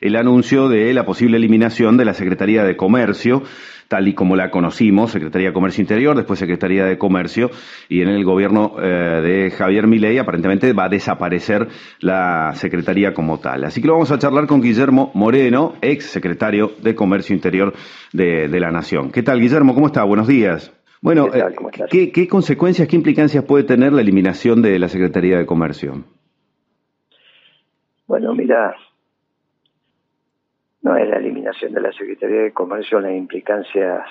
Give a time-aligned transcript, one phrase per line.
[0.00, 3.42] el anuncio de la posible eliminación de la Secretaría de Comercio,
[3.88, 7.50] tal y como la conocimos, Secretaría de Comercio Interior, después Secretaría de Comercio,
[7.88, 11.68] y en el gobierno eh, de Javier Milei aparentemente va a desaparecer
[12.00, 13.64] la Secretaría como tal.
[13.64, 17.72] Así que lo vamos a charlar con Guillermo Moreno, ex secretario de Comercio Interior
[18.12, 19.10] de, la Nación.
[19.10, 19.74] ¿Qué tal, Guillermo?
[19.74, 20.04] ¿Cómo está?
[20.04, 20.72] Buenos días.
[21.02, 21.28] Bueno,
[21.90, 26.04] ¿qué, ¿qué consecuencias, qué implicancias puede tener la eliminación de la Secretaría de Comercio?
[28.06, 28.74] Bueno, mira,
[31.04, 34.06] es la eliminación de la Secretaría de Comercio las implicancias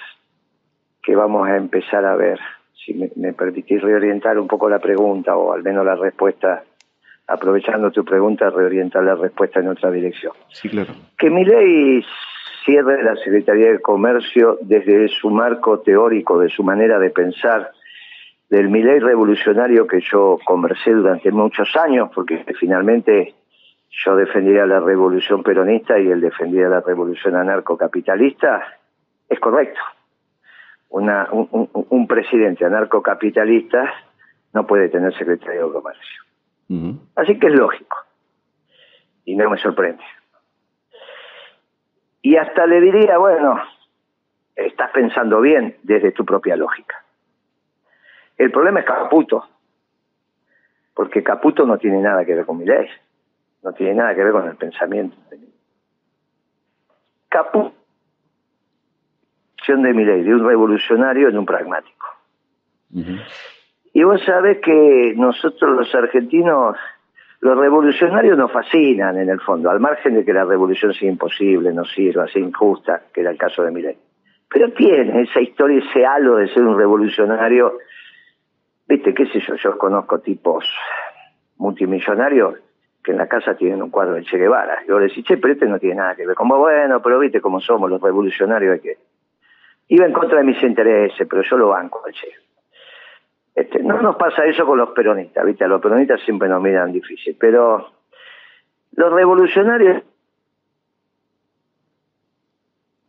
[1.02, 2.40] que vamos a empezar a ver.
[2.86, 6.64] Si me, permitís reorientar un poco la pregunta o al menos la respuesta,
[7.28, 10.34] aprovechando tu pregunta, reorientar la respuesta en otra dirección.
[10.50, 10.94] Sí, claro.
[11.18, 12.04] Que mi ley
[12.66, 17.72] cierre la Secretaría de Comercio desde su marco teórico, de su manera de pensar,
[18.50, 23.34] del ley revolucionario que yo conversé durante muchos años, porque finalmente
[23.94, 28.80] yo defendía la revolución peronista y él defendía la revolución anarcocapitalista,
[29.30, 29.80] es correcto.
[30.90, 33.94] Una, un, presidente anarcocapitalista
[34.54, 36.24] no puede tener secretario de comercio.
[37.16, 37.98] Así que es lógico.
[39.26, 40.04] Y no me sorprende.
[42.22, 43.62] Y hasta le diría, bueno,
[44.56, 47.04] estás pensando bien desde tu propia lógica.
[48.38, 49.48] El problema es Caputo,
[50.94, 52.88] porque Caputo no tiene nada que ver con mi ley
[53.64, 55.16] no tiene nada que ver con el pensamiento.
[57.30, 57.72] Capu
[59.68, 62.06] de mi ley, de un revolucionario en un pragmático.
[63.94, 66.76] Y vos sabés que nosotros los argentinos,
[67.40, 71.74] los revolucionarios nos fascinan en el fondo, al margen de que la revolución sea imposible,
[71.74, 73.98] no sirva, sea injusta, que era el caso de Milei.
[74.50, 77.78] Pero tiene esa historia, ese halo de ser un revolucionario.
[78.88, 80.66] Viste, qué sé yo, yo conozco tipos
[81.58, 82.56] multimillonarios
[83.04, 84.84] que en la casa tienen un cuadro de Che Guevara.
[84.88, 86.36] Y vos le decís, che, pero este no tiene nada que ver.
[86.36, 88.98] Como, bueno, pero viste cómo somos los revolucionarios, hay que...
[89.90, 92.30] Iba en contra de mis intereses, pero yo lo banco al Che.
[93.56, 96.92] Este, no nos pasa eso con los peronistas, viste, a los peronistas siempre nos miran
[96.92, 97.92] difícil, pero
[98.94, 100.02] los revolucionarios...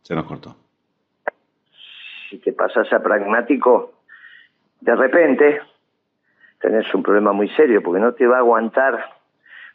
[0.03, 0.55] Se nos cortó.
[2.29, 3.93] Si te pasas a pragmático,
[4.81, 5.61] de repente
[6.59, 9.14] tenés un problema muy serio, porque no te va a aguantar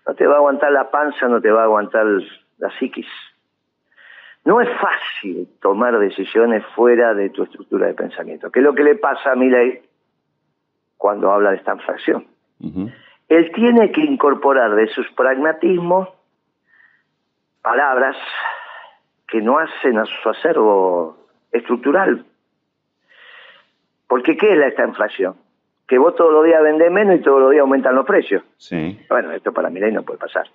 [0.06, 2.06] no te va a aguantar la panza, no te va a aguantar
[2.59, 3.06] la psiquis.
[4.44, 8.84] No es fácil tomar decisiones fuera de tu estructura de pensamiento, que es lo que
[8.84, 9.83] le pasa a Milley
[10.97, 12.27] cuando habla de esta inflación.
[13.28, 16.09] Él tiene que incorporar de sus pragmatismos
[17.62, 18.17] palabras
[19.28, 21.17] que no hacen a su acervo
[21.53, 22.25] estructural.
[24.09, 25.37] Porque ¿qué es la esta inflación?
[25.90, 28.44] Que vos todos los días vendés menos y todos los días aumentan los precios.
[28.58, 29.04] Sí.
[29.08, 30.46] Bueno, esto para ley no puede pasar.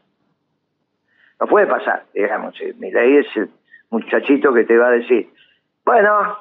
[1.42, 2.58] No puede pasar, digamos.
[2.58, 3.50] ley es el
[3.90, 5.30] muchachito que te va a decir,
[5.84, 6.38] bueno,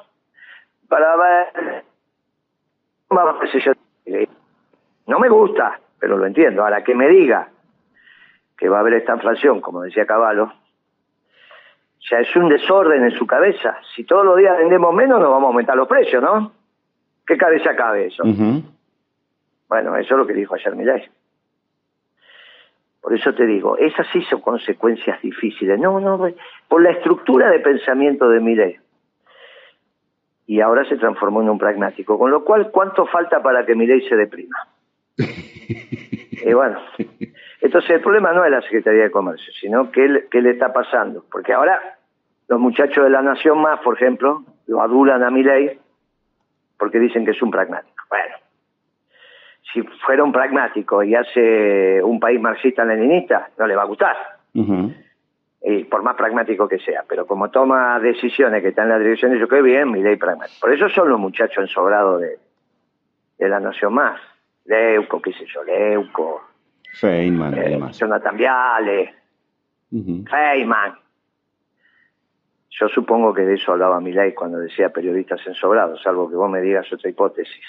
[0.88, 1.82] para ver,
[3.10, 3.74] vamos a
[5.08, 6.62] no me gusta, pero lo entiendo.
[6.62, 7.48] Ahora que me diga
[8.56, 10.52] que va a haber esta inflación, como decía Caballo,
[12.08, 13.76] ya es un desorden en su cabeza.
[13.96, 16.52] Si todos los días vendemos menos, nos vamos a aumentar los precios, ¿no?
[17.26, 18.22] ¿Qué cabeza cabe eso?
[19.74, 21.02] Bueno, eso es lo que dijo ayer Milei.
[23.00, 25.80] Por eso te digo, esas sí son consecuencias difíciles.
[25.80, 26.16] No, no,
[26.68, 28.78] por la estructura de pensamiento de Milei.
[30.46, 32.16] Y ahora se transformó en un pragmático.
[32.16, 34.56] Con lo cual, ¿cuánto falta para que Milei se deprima?
[35.18, 36.78] y bueno,
[37.60, 41.24] entonces el problema no es la Secretaría de Comercio, sino qué, qué le está pasando.
[41.32, 41.98] Porque ahora
[42.46, 45.80] los muchachos de la Nación Más, por ejemplo, lo adulan a Milei
[46.78, 48.04] porque dicen que es un pragmático.
[48.08, 48.36] Bueno,
[49.72, 54.16] si fuera un pragmático y hace un país marxista-leninista, no le va a gustar.
[55.66, 57.04] y por más pragmático que sea.
[57.08, 60.16] Pero como toma decisiones que están en la dirección de eso, que bien, mi ley
[60.16, 60.58] pragmática.
[60.60, 62.38] Por eso son los muchachos ensobrados de,
[63.38, 64.20] de la Nación Más.
[64.66, 66.42] Leuco, qué sé yo, Leuco.
[66.92, 69.14] Feynman, eh, Jonathan Viale.
[69.90, 70.94] Feynman.
[72.70, 76.60] Yo supongo que de eso hablaba ley cuando decía periodistas ensobrados, salvo que vos me
[76.60, 77.64] digas otra hipótesis.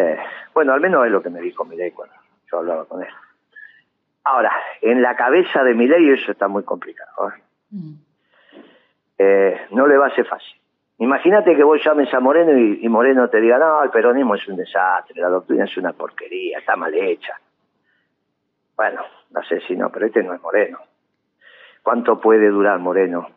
[0.00, 0.18] Eh,
[0.54, 2.14] bueno, al menos es lo que me dijo Milei cuando
[2.50, 3.08] yo hablaba con él.
[4.24, 7.28] Ahora, en la cabeza de Milei eso está muy complicado.
[7.28, 7.42] ¿eh?
[7.70, 7.94] Mm.
[9.18, 10.58] Eh, no le va a ser fácil.
[10.98, 14.56] Imagínate que vos llames a Moreno y, Moreno te diga, no, el peronismo es un
[14.56, 17.38] desastre, la doctrina es una porquería, está mal hecha.
[18.76, 20.78] Bueno, no sé si no, pero este no es Moreno.
[21.82, 23.28] ¿Cuánto puede durar Moreno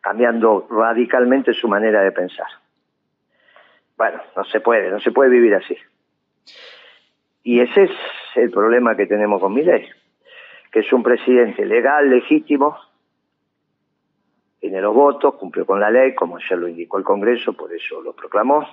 [0.00, 2.48] cambiando radicalmente su manera de pensar?
[4.00, 5.76] Bueno, no se puede, no se puede vivir así.
[7.42, 7.90] Y ese es
[8.34, 9.86] el problema que tenemos con ley.
[10.72, 12.78] que es un presidente legal, legítimo,
[14.58, 18.00] tiene los votos, cumplió con la ley, como ya lo indicó el Congreso, por eso
[18.00, 18.66] lo proclamó.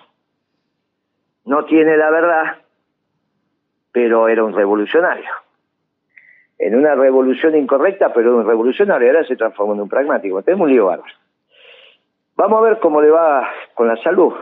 [1.44, 2.62] No tiene la verdad,
[3.92, 5.30] pero era un revolucionario.
[6.58, 10.42] En una revolución incorrecta, pero un revolucionario, ahora se transformó en un pragmático.
[10.42, 11.14] Tenemos un lío bárbaro.
[12.38, 14.34] Vamos a ver cómo le va con la salud,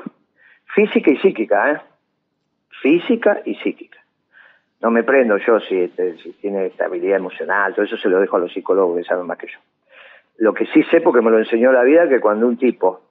[0.76, 1.82] física y psíquica, ¿eh?
[2.82, 3.98] Física y psíquica.
[4.82, 8.36] No me prendo yo si, este, si tiene estabilidad emocional, todo eso se lo dejo
[8.36, 9.58] a los psicólogos que saben más que yo.
[10.38, 13.02] Lo que sí sé, porque me lo enseñó la vida, que cuando un tipo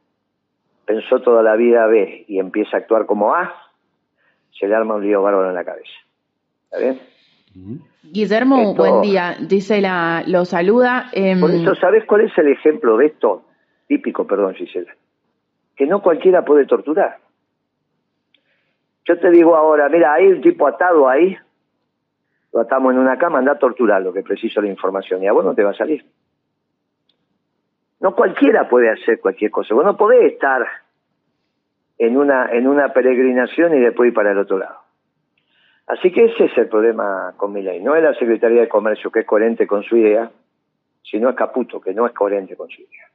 [0.85, 3.53] pensó toda la vida B y empieza a actuar como A,
[4.59, 5.91] se le arma un lío bárbaro en la cabeza.
[6.65, 7.01] ¿Está bien?
[8.03, 9.37] Guillermo, buen día.
[9.49, 11.09] Gisela lo saluda.
[11.13, 13.47] Em, por eso, ¿sabes cuál es el ejemplo de esto?
[13.89, 14.95] Típico, perdón, Gisela.
[15.75, 17.24] Que no cualquiera puede torturar.
[19.07, 21.37] Yo te digo ahora, mira, hay un tipo atado ahí,
[22.53, 25.33] lo atamos en una cama, anda a torturar lo que preciso la información y a
[25.33, 26.05] vos no te va a salir.
[28.01, 29.75] No cualquiera puede hacer cualquier cosa.
[29.75, 30.67] Vos no podés estar
[31.99, 34.79] en una, en una peregrinación y después ir para el otro lado.
[35.87, 37.83] Así que ese es el problema con mi ley.
[37.83, 40.31] No es la Secretaría de Comercio que es coherente con su idea,
[41.03, 43.09] sino es Caputo, que no es coherente con su idea.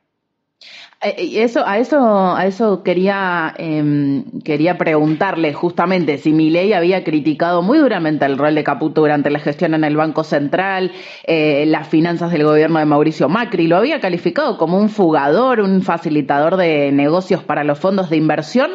[1.01, 7.61] Eh, eso, a eso, a eso quería, em, quería preguntarle justamente si Milei había criticado
[7.61, 10.91] muy duramente el rol de Caputo durante la gestión en el Banco Central,
[11.25, 15.81] eh, las finanzas del gobierno de Mauricio Macri, lo había calificado como un fugador, un
[15.81, 18.71] facilitador de negocios para los fondos de inversión.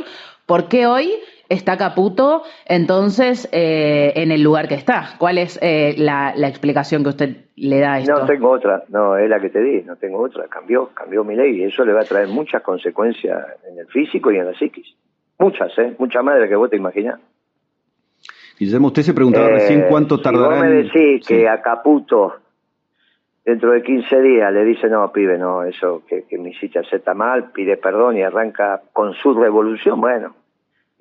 [0.46, 1.12] ¿Por qué hoy
[1.48, 5.14] está Caputo entonces eh, en el lugar que está?
[5.18, 8.12] ¿Cuál es eh, la, explicación que usted le da a esto?
[8.12, 10.46] No tengo otra, no, es la que te di, no tengo otra.
[10.48, 14.30] Cambió, cambió mi ley y eso le va a traer muchas consecuencias en el físico
[14.30, 14.94] y en la psiquis.
[15.38, 15.94] Muchas, ¿eh?
[15.98, 17.20] Muchas más de las que vos te imaginás.
[18.58, 22.34] Guillermo, usted se preguntaba recién eh, cuánto tardará si vos me decís que a Caputo
[23.44, 26.96] dentro de 15 días le dice, no, pibe, no, eso que, que mi sitio se
[26.96, 30.34] está mal, pide perdón y arranca con su revolución, bueno,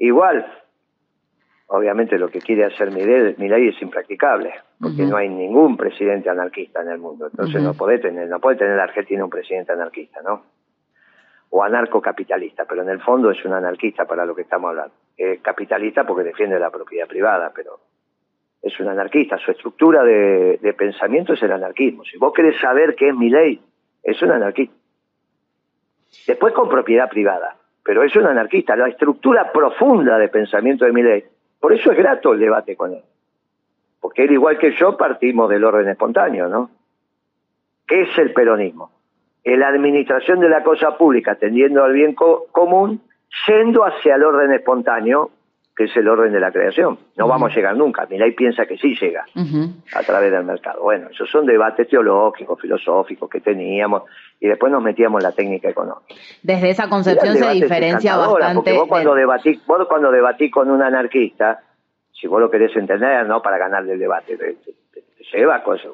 [0.03, 0.45] Igual,
[1.67, 6.81] obviamente lo que quiere hacer mi ley es impracticable, porque no hay ningún presidente anarquista
[6.81, 7.27] en el mundo.
[7.27, 10.43] Entonces no puede tener, no puede tener la Argentina un presidente anarquista, ¿no?
[11.51, 14.93] O anarcocapitalista, pero en el fondo es un anarquista para lo que estamos hablando.
[15.15, 17.79] Es capitalista porque defiende la propiedad privada, pero
[18.61, 19.37] es un anarquista.
[19.37, 22.03] Su estructura de, de pensamiento es el anarquismo.
[22.03, 23.61] Si vos querés saber qué es mi ley,
[24.03, 24.75] es un anarquista.
[26.27, 31.23] Después con propiedad privada pero es un anarquista, la estructura profunda de pensamiento de Milley.
[31.59, 33.03] Por eso es grato el debate con él.
[33.99, 36.69] Porque él, igual que yo, partimos del orden espontáneo, ¿no?
[37.87, 38.91] ¿Qué es el peronismo?
[39.43, 43.01] La administración de la cosa pública tendiendo al bien común,
[43.47, 45.31] yendo hacia el orden espontáneo,
[45.75, 46.99] que es el orden de la creación.
[47.17, 48.05] No vamos a llegar nunca.
[48.05, 49.25] Milay piensa que sí llega
[49.93, 50.83] a través del mercado.
[50.83, 54.03] Bueno, esos son debates teológicos, filosóficos que teníamos
[54.39, 56.13] y después nos metíamos en la técnica económica.
[56.41, 58.73] Desde esa concepción se diferencia bastante.
[58.73, 61.61] vos cuando, debatís, vos cuando debatís con un anarquista,
[62.11, 64.55] si vos lo querés entender, no para ganarle el debate, te,
[65.31, 65.91] lleva cosas.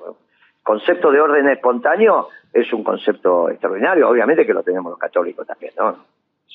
[0.63, 5.73] Concepto de orden espontáneo es un concepto extraordinario, obviamente que lo tenemos los católicos también,
[5.77, 6.05] ¿no?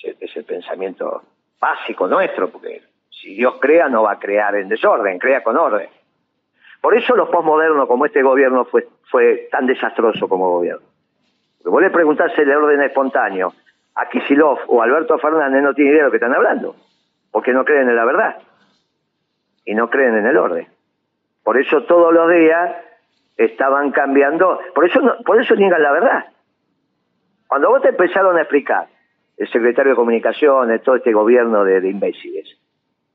[0.03, 1.23] es el pensamiento
[1.59, 5.89] básico nuestro, porque si Dios crea, no va a crear en desorden, crea con orden.
[6.81, 10.87] Por eso los postmodernos, como este gobierno, fue, fue tan desastroso como gobierno.
[11.65, 13.53] Vos le preguntás el orden espontáneo
[13.95, 16.77] a Kisilov o Alberto Fernández, no tiene idea de lo que están hablando,
[17.31, 18.37] porque no creen en la verdad
[19.65, 20.69] y no creen en el orden.
[21.43, 22.77] Por eso todos los días
[23.37, 26.25] estaban cambiando, por eso, por eso niegan la verdad.
[27.47, 28.89] Cuando vos te empezaron a explicar,
[29.37, 32.49] el secretario de Comunicaciones, todo este gobierno de imbéciles,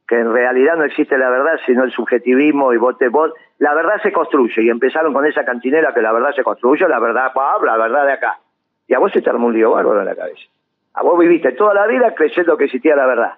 [0.07, 3.31] que en realidad no existe la verdad, sino el subjetivismo y vote vos.
[3.59, 6.99] La verdad se construye y empezaron con esa cantinera que la verdad se construye, la
[6.99, 7.31] verdad
[7.63, 8.39] la verdad de acá.
[8.87, 10.47] Y a vos se te armó un lío bárbaro en la cabeza.
[10.93, 13.33] A vos viviste toda la vida creyendo que existía la verdad.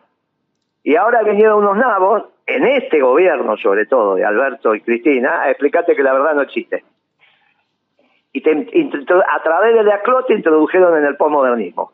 [0.83, 5.49] Y ahora vinieron unos nabos, en este gobierno sobre todo, de Alberto y Cristina, a
[5.49, 6.83] explicarte que la verdad no existe.
[8.33, 11.91] Y a través de la te introdujeron en el postmodernismo.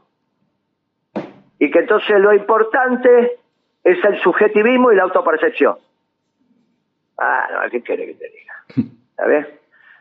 [1.59, 3.39] Y que entonces lo importante
[3.83, 5.77] es el subjetivismo y la autopercepción.
[7.17, 8.91] Ah, no, ¿qué quiere que te diga?
[9.15, 9.47] ¿Sabes?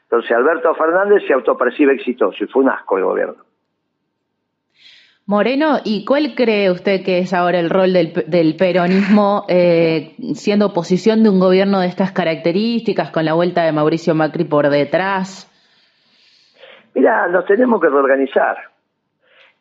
[0.02, 3.44] Entonces Alberto Fernández se autopercibe exitoso y fue un asco el gobierno.
[5.28, 11.24] Moreno, ¿y cuál cree usted que es ahora el rol del, peronismo eh, siendo oposición
[11.24, 15.50] de un gobierno de estas características, con la vuelta de Mauricio Macri por detrás?
[16.94, 18.56] Mira, nos tenemos que reorganizar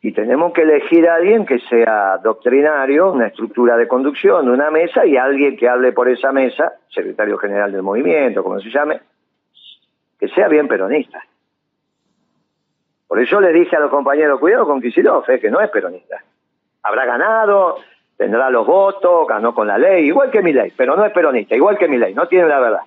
[0.06, 5.04] y tenemos que elegir a alguien que sea doctrinario, una estructura de conducción, una mesa
[5.04, 9.00] y alguien que hable por esa mesa, secretario general del movimiento, como se llame,
[10.20, 11.20] que sea bien peronista.
[13.08, 16.22] Por eso le dije a los compañeros, cuidado con Kicillof, eh, que no es peronista.
[16.84, 17.78] Habrá ganado,
[18.16, 21.56] tendrá los votos, ganó con la ley, igual que mi ley, pero no es peronista,
[21.56, 22.82] igual que mi ley, no tiene la verdad.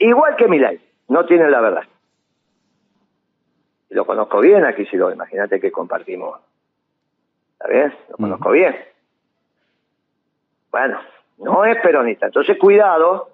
[0.00, 1.84] Igual que mi ley, no tiene la verdad.
[3.90, 6.40] Y lo conozco bien aquí, si lo imagínate que compartimos.
[7.52, 7.94] ¿Está bien?
[8.10, 8.76] Lo conozco bien.
[10.70, 11.00] Bueno,
[11.38, 12.26] no es peronista.
[12.26, 13.30] Entonces, cuidado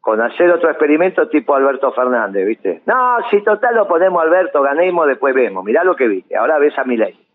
[0.00, 2.82] con hacer otro experimento tipo Alberto Fernández, ¿viste?
[2.86, 5.64] No, si total lo ponemos Alberto, ganemos, después vemos.
[5.64, 6.36] Mirá lo que viste.
[6.36, 7.26] Ahora ves a mi ley.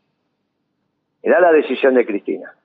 [1.21, 2.55] Mirá la decisión de Cristina.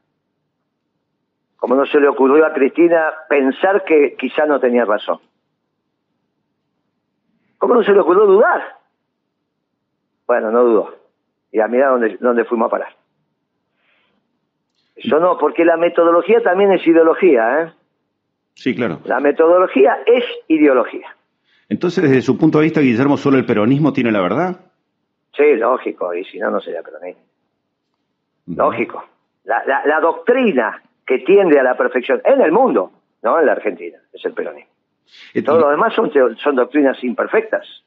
[1.56, 5.18] Como no se le ocurrió a Cristina pensar que quizá no tenía razón.
[7.58, 8.76] ¿Cómo no se le ocurrió dudar?
[10.26, 10.94] Bueno, no dudó.
[11.52, 12.96] Y a mirar dónde, dónde fuimos a parar.
[14.96, 17.72] Eso no, porque la metodología también es ideología, ¿eh?
[18.54, 19.00] Sí, claro.
[19.04, 21.14] La metodología es ideología.
[21.68, 24.60] Entonces, desde su punto de vista, Guillermo, ¿solo el peronismo tiene la verdad?
[25.36, 27.22] Sí, lógico, y si no, no sería peronismo.
[28.46, 29.04] Lógico.
[29.44, 32.90] La, la, doctrina que tiende a la perfección en el mundo,
[33.22, 34.70] no en la Argentina, es el peronismo.
[35.44, 37.84] Todo lo demás son, son doctrinas imperfectas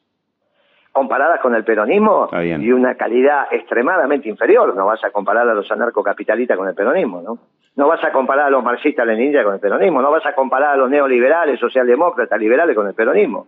[0.91, 4.75] comparadas con el peronismo y una calidad extremadamente inferior.
[4.75, 7.39] No vas a comparar a los anarcocapitalistas con el peronismo, ¿no?
[7.75, 10.77] No vas a comparar a los marxistas-leninistas con el peronismo, no vas a comparar a
[10.77, 13.47] los neoliberales, socialdemócratas, liberales con el peronismo.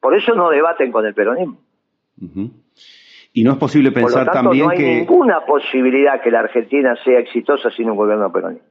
[0.00, 1.58] Por eso no debaten con el peronismo.
[3.32, 6.40] Y no es posible pensar Por lo tanto, también no hay ninguna posibilidad que la
[6.40, 8.64] Argentina sea exitosa sin un gobierno peronista.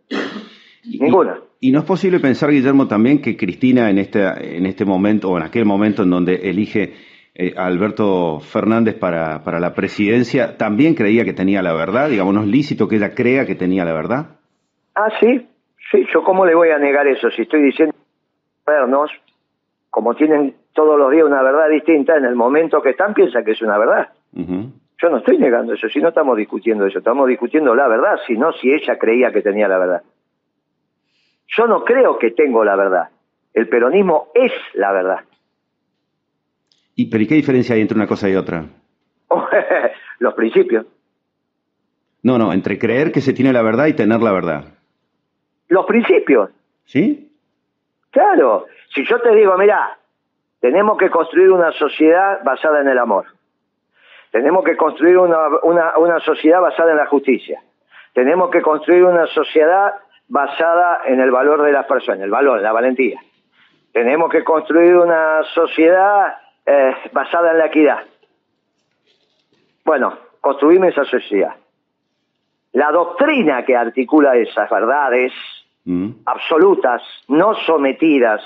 [0.86, 1.40] Ninguna.
[1.60, 5.38] Y, no es posible pensar, Guillermo, también que Cristina en este, en este momento, o
[5.38, 6.94] en aquel momento en donde elige
[7.38, 12.42] eh, Alberto Fernández para, para la presidencia, también creía que tenía la verdad, digamos, ¿no
[12.42, 14.38] es lícito que ella crea que tenía la verdad?
[14.96, 15.46] Ah, sí,
[15.92, 17.94] sí, yo cómo le voy a negar eso si estoy diciendo
[18.66, 19.12] vernos,
[19.90, 23.52] como tienen todos los días una verdad distinta, en el momento que están piensan que
[23.52, 24.10] es una verdad.
[24.34, 28.54] Yo no estoy negando eso, si no estamos discutiendo eso, estamos discutiendo la verdad, sino
[28.54, 30.02] si ella creía que tenía la verdad.
[31.48, 33.10] Yo no creo que tengo la verdad.
[33.54, 35.20] El peronismo es la verdad.
[36.96, 38.66] ¿Y pero qué diferencia hay entre una cosa y otra?
[40.20, 40.86] Los principios.
[42.24, 44.64] No, no, entre creer que se tiene la verdad y tener la verdad.
[45.68, 46.50] Los principios.
[46.86, 47.32] ¿Sí?
[48.12, 48.66] Claro.
[48.94, 49.98] Si yo te digo, mira,
[50.62, 53.26] tenemos que construir una sociedad basada en el amor.
[54.32, 57.62] Tenemos que construir una, una, una sociedad basada en la justicia.
[58.14, 59.94] Tenemos que construir una sociedad
[60.28, 63.20] basada en el valor de las personas, el valor, la valentía.
[63.92, 68.00] Tenemos que construir una sociedad eh, basada en la equidad.
[69.84, 71.56] Bueno, construimos esa sociedad.
[72.74, 75.32] La doctrina que articula esas verdades
[75.86, 76.10] mm.
[76.26, 78.42] absolutas, no sometidas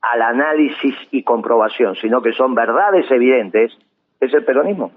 [0.00, 3.76] al análisis y comprobación, sino que son verdades evidentes,
[4.20, 4.92] es el peronismo.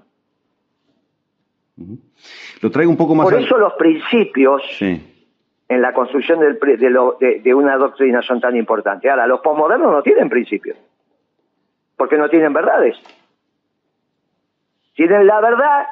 [2.62, 3.24] Lo traigo un poco más.
[3.24, 9.10] Por eso los principios en la construcción de, de, una doctrina son tan importantes.
[9.10, 10.76] Ahora, los posmodernos no tienen principios
[11.96, 12.96] porque no tienen verdades.
[14.94, 15.86] Tienen la verdad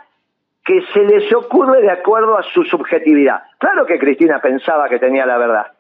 [0.64, 3.42] que se les ocurre de acuerdo a su subjetividad.
[3.58, 5.72] Claro que Cristina pensaba que tenía la verdad,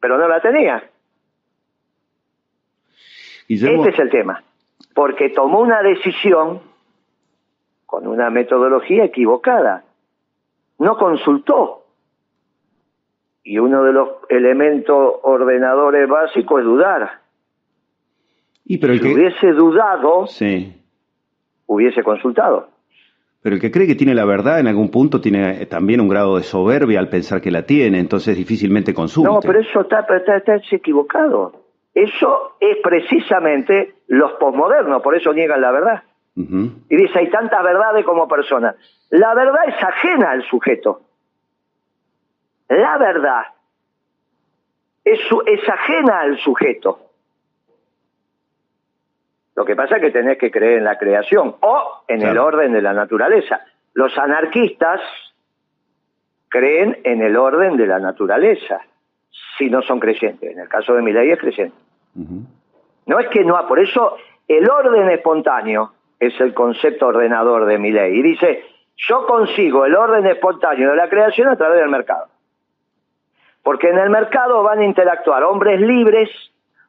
[0.00, 0.82] pero no la tenía.
[3.48, 4.42] Este es el tema,
[4.94, 6.60] porque tomó una decisión
[7.86, 9.84] con una metodología equivocada,
[10.78, 11.86] no consultó.
[13.42, 17.20] Y uno de los elementos ordenadores básicos es dudar.
[18.68, 19.14] Y pero el si que...
[19.14, 20.72] hubiese dudado, sí.
[21.66, 22.68] hubiese consultado.
[23.42, 26.36] Pero el que cree que tiene la verdad en algún punto tiene también un grado
[26.36, 29.30] de soberbia al pensar que la tiene, entonces difícilmente consulta.
[29.30, 31.64] No, pero eso está, está, equivocado.
[31.94, 36.02] Eso es precisamente los posmodernos, por eso niegan la verdad.
[36.36, 38.76] Y dice, hay tantas verdades como personas.
[39.10, 41.00] La verdad es ajena al sujeto.
[42.68, 43.42] La verdad
[45.04, 47.07] es, es ajena al sujeto.
[49.58, 52.72] Lo que pasa es que tenés que creer en la creación o en el orden
[52.72, 53.60] de la naturaleza.
[53.92, 55.00] Los anarquistas
[56.48, 58.82] creen en el orden de la naturaleza,
[59.58, 60.52] si no son creyentes.
[60.52, 61.76] En el caso de mi ley es creyente.
[63.06, 67.90] No es que no, por eso el orden espontáneo es el concepto ordenador de mi
[67.90, 68.16] ley.
[68.16, 68.64] Y dice,
[69.08, 72.28] yo consigo el orden espontáneo de la creación a través del mercado.
[73.64, 76.30] Porque en el mercado van a interactuar hombres libres,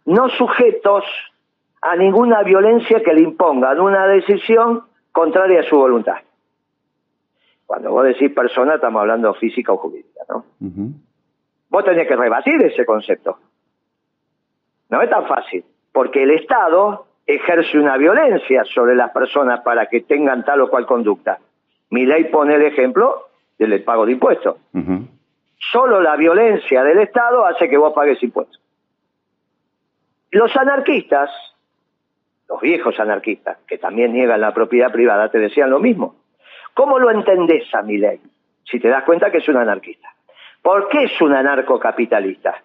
[0.05, 1.03] no sujetos
[1.81, 6.17] a ninguna violencia que le impongan una decisión contraria a su voluntad.
[7.65, 10.45] Cuando vos decís persona, estamos hablando física o jurídica, ¿no?
[11.69, 13.37] Vos tenés que rebatir ese concepto.
[14.89, 20.01] No es tan fácil, porque el Estado ejerce una violencia sobre las personas para que
[20.01, 21.39] tengan tal o cual conducta.
[21.91, 23.27] Mi ley pone el ejemplo
[23.59, 24.57] del pago de impuestos.
[25.71, 28.59] Solo la violencia del Estado hace que vos pagues impuestos.
[30.31, 31.29] Los anarquistas,
[32.49, 36.15] los viejos anarquistas, que también niegan la propiedad privada, te decían lo mismo.
[36.73, 38.19] ¿Cómo lo entendés a mi ley?
[38.63, 40.09] Si te das cuenta que es un anarquista.
[40.61, 42.61] ¿Por qué es un anarcocapitalista?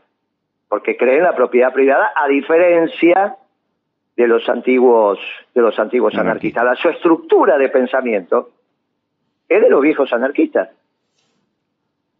[0.69, 3.37] Porque cree en la propiedad privada, a diferencia
[4.17, 5.19] de los antiguos,
[5.55, 6.65] de los antiguos anarquistas.
[6.65, 8.51] La, su estructura de pensamiento
[9.49, 10.71] es de los viejos anarquistas.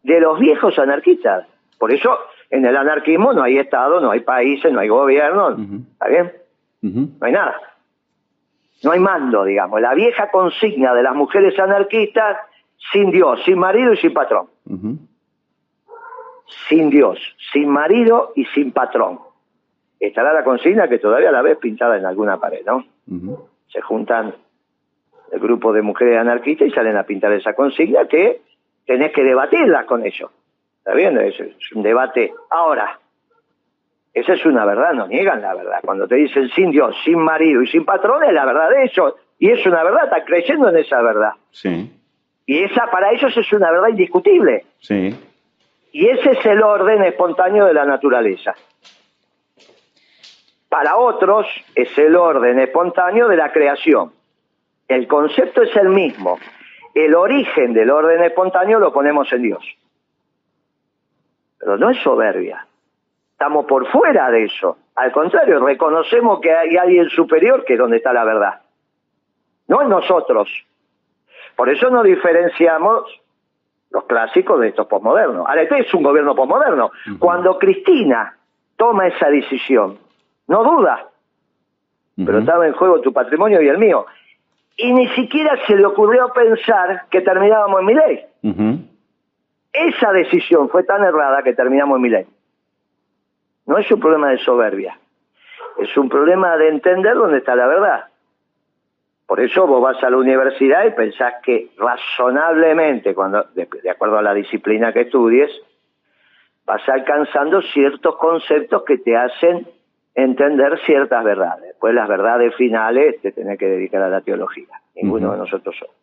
[0.03, 1.47] De los viejos anarquistas.
[1.79, 2.17] Por eso
[2.51, 5.57] en el anarquismo no hay Estado, no hay países, no hay gobierno.
[5.93, 6.44] ¿Está bien?
[6.93, 7.55] No hay nada.
[8.83, 9.81] No hay mando, digamos.
[9.81, 12.37] La vieja consigna de las mujeres anarquistas,
[12.91, 14.47] sin Dios, sin marido y sin patrón.
[16.69, 17.19] Sin Dios,
[17.51, 19.19] sin marido y sin patrón
[19.99, 22.85] estará la consigna que todavía la ves pintada en alguna pared, ¿no?
[23.67, 24.35] Se juntan
[25.31, 28.41] el grupo de mujeres anarquistas y salen a pintar esa consigna que
[28.85, 30.31] tenés que debatirla con ellos.
[30.77, 31.17] ¿Está bien?
[31.17, 31.39] Es,
[31.73, 32.33] un debate.
[32.49, 32.99] Ahora,
[34.15, 35.79] esa es una verdad, no niegan la verdad.
[35.83, 39.13] Cuando te dicen sin Dios, sin marido y sin patrón, es la verdad de ellos.
[39.37, 41.31] Y es una verdad, están creyendo en esa verdad.
[41.51, 41.91] Sí.
[42.45, 44.63] Y esa para ellos es una verdad indiscutible.
[44.79, 45.13] Sí.
[45.91, 48.55] Y ese es el orden espontáneo de la naturaleza.
[50.69, 51.45] Para otros
[51.75, 54.13] es el orden espontáneo de la creación.
[54.87, 56.39] El concepto es el mismo.
[56.93, 59.65] El origen del orden espontáneo lo ponemos en Dios.
[61.59, 62.65] Pero no es soberbia.
[63.35, 64.77] Estamos por fuera de eso.
[64.95, 68.61] Al contrario, reconocemos que hay alguien superior que es donde está la verdad.
[69.67, 70.49] No en nosotros.
[71.57, 73.03] Por eso no diferenciamos
[73.91, 75.45] los clásicos de estos posmodernos.
[75.45, 76.91] Ahora, este es un gobierno posmoderno.
[77.19, 78.37] Cuando Cristina
[78.77, 79.97] toma esa decisión,
[80.47, 81.09] no duda.
[82.15, 84.05] Pero estaba en juego tu patrimonio y el mío.
[84.77, 88.25] Y ni siquiera se le ocurrió pensar que terminábamos en mi ley.
[89.73, 92.25] Esa decisión fue tan errada que terminamos en mi ley.
[93.65, 94.99] No es un problema de soberbia.
[95.77, 98.05] Es un problema de entender dónde está la verdad.
[99.27, 104.21] Por eso vos vas a la universidad y pensás que razonablemente, cuando, de acuerdo a
[104.21, 105.49] la disciplina que estudies,
[106.65, 109.67] vas alcanzando ciertos conceptos que te hacen
[110.13, 111.75] entender ciertas verdades.
[111.79, 114.79] Pues las verdades finales te tenés que dedicar a la teología.
[114.95, 115.95] Ninguno de nosotros somos.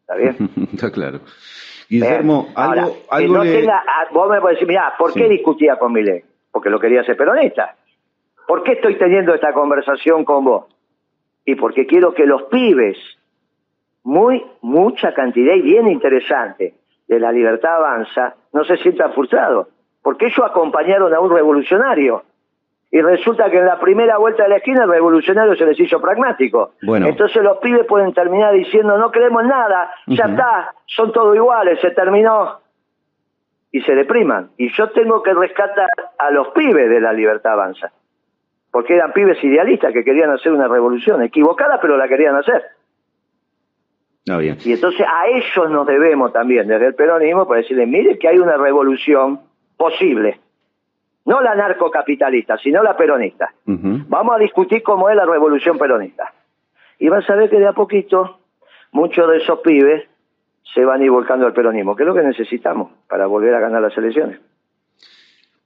[0.00, 0.36] ¿Está bien?
[0.72, 1.20] Está claro.
[1.88, 3.18] Guillermo, algo, ah,
[4.12, 6.22] vos me podés decir, mira, ¿por qué discutía con ley?
[6.52, 7.76] Porque lo quería ser peronista.
[8.46, 10.66] ¿Por qué estoy teniendo esta conversación con vos?
[11.44, 12.96] Y porque quiero que los pibes,
[14.02, 16.74] muy, mucha cantidad y bien interesante,
[17.06, 19.68] de la libertad avanza, no se sientan frustrados.
[20.02, 22.24] Porque ellos acompañaron a un revolucionario
[22.92, 26.00] y resulta que en la primera vuelta de la esquina el revolucionario se les hizo
[26.00, 26.72] pragmático.
[26.82, 31.78] Entonces los pibes pueden terminar diciendo no creemos en nada, ya está, son todos iguales,
[31.80, 32.58] se terminó.
[33.72, 34.50] Y se depriman.
[34.56, 37.92] Y yo tengo que rescatar a los pibes de la libertad avanza.
[38.70, 42.62] Porque eran pibes idealistas que querían hacer una revolución, equivocada, pero la querían hacer.
[44.38, 44.58] bien.
[44.64, 48.38] Y entonces a ellos nos debemos también, desde el peronismo, para decirles, mire que hay
[48.38, 49.40] una revolución
[49.76, 50.40] posible
[51.30, 53.52] no la narcocapitalista, sino la peronista.
[53.64, 56.32] Vamos a discutir cómo es la revolución peronista.
[56.98, 58.40] Y vas a ver que de a poquito
[58.92, 60.08] muchos de esos pibes
[60.74, 63.60] se van a ir volcando al peronismo, que es lo que necesitamos para volver a
[63.60, 64.40] ganar las elecciones.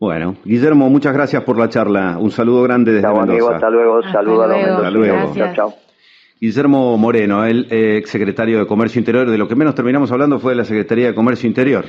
[0.00, 2.18] Bueno, Guillermo, muchas gracias por la charla.
[2.18, 4.02] Un saludo grande desde chao, Amigo, hasta luego.
[4.02, 5.34] Saludos a los Hasta luego.
[5.34, 5.74] Chao, chao.
[6.40, 9.30] Guillermo Moreno, el ex secretario de Comercio Interior.
[9.30, 11.86] De lo que menos terminamos hablando fue de la Secretaría de Comercio Interior.